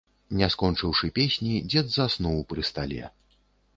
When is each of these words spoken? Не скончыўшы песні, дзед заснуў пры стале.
Не 0.37 0.47
скончыўшы 0.53 1.11
песні, 1.19 1.53
дзед 1.73 1.93
заснуў 1.99 2.37
пры 2.55 2.61
стале. 2.71 3.03